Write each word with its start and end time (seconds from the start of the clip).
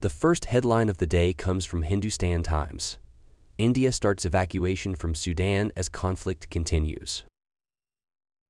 The 0.00 0.08
first 0.08 0.44
headline 0.44 0.88
of 0.88 0.98
the 0.98 1.08
day 1.08 1.32
comes 1.32 1.64
from 1.64 1.82
Hindustan 1.82 2.44
Times. 2.44 2.98
India 3.58 3.90
starts 3.90 4.24
evacuation 4.24 4.94
from 4.94 5.12
Sudan 5.12 5.72
as 5.74 5.88
conflict 5.88 6.48
continues. 6.50 7.24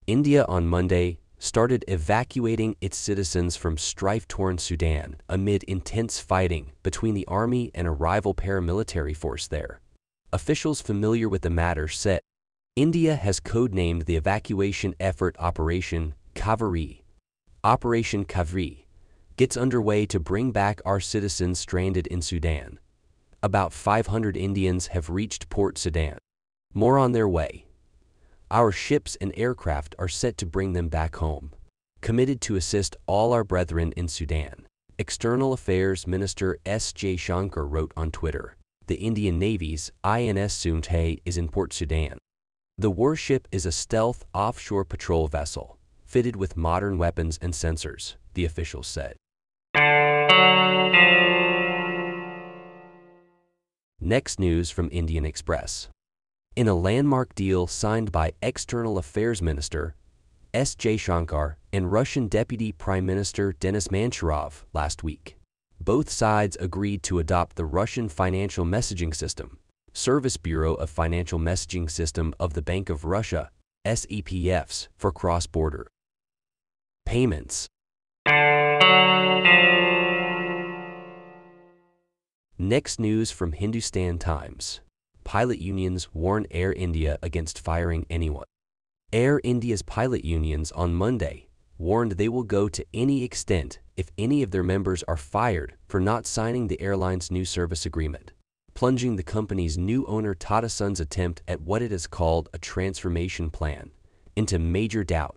India 0.07 0.45
on 0.45 0.67
Monday 0.67 1.21
started 1.39 1.87
evacuating 1.89 2.77
its 2.83 2.99
citizens 2.99 3.57
from 3.57 3.79
strife-torn 3.79 4.59
Sudan 4.59 5.17
amid 5.27 5.63
intense 5.63 6.21
fighting 6.21 6.73
between 6.83 7.15
the 7.15 7.27
army 7.27 7.71
and 7.75 7.87
a 7.87 7.93
rival 7.93 8.35
paramilitary 8.35 9.17
force 9.17 9.49
there. 9.49 9.81
Officials 10.31 10.83
familiar 10.83 11.31
with 11.31 11.41
the 11.41 11.49
matter 11.49 11.89
said 11.89 12.21
India 12.77 13.17
has 13.17 13.41
codenamed 13.41 14.05
the 14.05 14.17
evacuation 14.17 14.95
effort 15.01 15.35
Operation 15.39 16.13
Kaveri. 16.35 17.05
Operation 17.65 18.27
Kaveri 18.27 18.85
gets 19.39 19.57
underway 19.57 20.05
to 20.05 20.19
bring 20.19 20.51
back 20.51 20.81
our 20.85 20.99
citizens 20.99 21.61
stranded 21.61 22.09
in 22.09 22.21
Sudan. 22.21 22.81
About 23.41 23.73
500 23.73 24.37
Indians 24.37 24.89
have 24.89 25.09
reached 25.09 25.49
Port 25.49 25.79
Sudan. 25.79 26.19
More 26.75 26.99
on 26.99 27.13
their 27.13 27.29
way. 27.29 27.67
Our 28.51 28.73
ships 28.73 29.17
and 29.21 29.33
aircraft 29.37 29.95
are 29.97 30.09
set 30.09 30.37
to 30.39 30.47
bring 30.47 30.73
them 30.73 30.89
back 30.89 31.15
home. 31.17 31.53
Committed 32.01 32.41
to 32.43 32.57
assist 32.57 32.97
all 33.07 33.33
our 33.33 33.45
brethren 33.45 33.93
in 33.97 34.09
Sudan. 34.09 34.67
External 34.99 35.53
Affairs 35.53 36.05
Minister 36.05 36.59
S. 36.67 36.93
J. 36.93 37.15
Jaishankar 37.15 37.71
wrote 37.71 37.93
on 37.97 38.11
Twitter. 38.11 38.57
The 38.89 38.97
Indian 38.97 39.39
Navy's 39.39 39.93
INS 40.03 40.53
Sumedha 40.53 41.21
is 41.25 41.39
in 41.39 41.49
Port 41.49 41.73
Sudan. 41.73 42.19
The 42.77 42.91
warship 42.91 43.47
is 43.53 43.67
a 43.67 43.73
stealth 43.73 44.25
offshore 44.35 44.85
patrol 44.85 45.29
vessel, 45.29 45.79
fitted 46.05 46.35
with 46.35 46.57
modern 46.57 46.99
weapons 46.99 47.39
and 47.41 47.53
sensors, 47.53 48.17
the 48.35 48.45
officials 48.45 48.89
said. 48.89 49.15
Next 54.09 54.41
news 54.41 54.71
from 54.71 54.89
Indian 54.91 55.27
Express. 55.27 55.91
In 56.57 56.67
a 56.67 56.75
landmark 56.75 57.35
deal 57.35 57.67
signed 57.67 58.11
by 58.11 58.33
External 58.41 58.97
Affairs 58.97 59.43
Minister 59.43 59.97
S. 60.55 60.75
Jaishankar 60.75 61.57
and 61.75 61.93
Russian 61.93 62.27
Deputy 62.27 62.73
Prime 62.73 63.05
Minister 63.05 63.53
Denis 63.53 63.89
Manturov 63.89 64.65
last 64.73 65.03
week, 65.03 65.37
both 65.79 66.09
sides 66.09 66.57
agreed 66.59 67.03
to 67.03 67.19
adopt 67.19 67.57
the 67.57 67.67
Russian 67.67 68.09
Financial 68.09 68.65
Messaging 68.65 69.15
System, 69.15 69.59
Service 69.93 70.39
Bureau 70.39 70.73
of 70.73 70.89
Financial 70.89 71.39
Messaging 71.39 71.91
System 71.91 72.33
of 72.41 72.55
the 72.55 72.63
Bank 72.63 72.89
of 72.89 73.05
Russia, 73.05 73.51
SPFS, 73.87 74.89
for 74.97 75.13
cross-border 75.13 75.87
payments. 77.05 77.69
Next 82.69 83.01
news 83.01 83.31
from 83.31 83.53
Hindustan 83.53 84.19
Times. 84.19 84.83
Pilot 85.25 85.59
unions 85.59 86.13
warn 86.13 86.45
Air 86.51 86.75
India 86.75 87.19
against 87.23 87.59
firing 87.59 88.05
anyone. 88.11 88.45
Air 89.11 89.41
India's 89.43 89.81
pilot 89.81 90.23
unions 90.23 90.71
on 90.73 90.93
Monday 90.93 91.49
warned 91.79 92.13
they 92.13 92.29
will 92.29 92.43
go 92.43 92.69
to 92.69 92.85
any 92.93 93.25
extent 93.25 93.79
if 93.97 94.11
any 94.19 94.43
of 94.43 94.51
their 94.51 94.63
members 94.63 95.03
are 95.05 95.17
fired 95.17 95.77
for 95.87 95.99
not 95.99 96.27
signing 96.27 96.69
the 96.69 96.79
airline's 96.79 97.31
new 97.31 97.47
service 97.47 97.87
agreement, 97.87 98.33
plunging 98.75 99.17
the 99.17 99.23
company's 99.23 99.79
new 99.79 100.05
owner 100.05 100.35
Tata 100.35 100.69
Sons' 100.69 101.01
attempt 101.01 101.41
at 101.49 101.63
what 101.63 101.81
it 101.81 101.91
has 101.91 102.07
called 102.07 102.51
a 102.53 102.59
transformation 102.59 103.49
plan 103.49 103.93
into 104.37 104.59
major 104.59 105.03
doubt. 105.05 105.37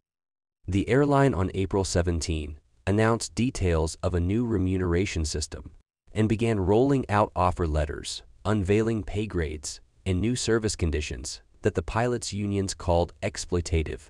The 0.67 0.89
airline 0.89 1.33
on 1.33 1.49
April 1.53 1.85
17 1.85 2.59
announced 2.85 3.33
details 3.35 3.95
of 4.03 4.13
a 4.13 4.19
new 4.19 4.45
remuneration 4.45 5.23
system 5.23 5.71
and 6.13 6.29
began 6.29 6.59
rolling 6.59 7.09
out 7.09 7.31
offer 7.35 7.67
letters, 7.67 8.23
unveiling 8.45 9.03
pay 9.03 9.25
grades 9.25 9.79
and 10.05 10.19
new 10.19 10.35
service 10.35 10.75
conditions 10.75 11.41
that 11.61 11.75
the 11.75 11.81
pilots' 11.81 12.33
unions 12.33 12.73
called 12.73 13.13
exploitative. 13.21 14.09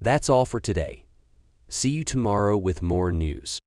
That's 0.00 0.28
all 0.28 0.44
for 0.44 0.60
today. 0.60 1.04
See 1.68 1.90
you 1.90 2.04
tomorrow 2.04 2.56
with 2.56 2.82
more 2.82 3.12
news. 3.12 3.58